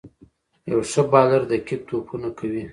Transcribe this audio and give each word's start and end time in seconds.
یو 0.71 0.79
ښه 0.91 1.01
بالر 1.11 1.41
دقیق 1.51 1.81
توپونه 1.89 2.29
کوي. 2.37 2.63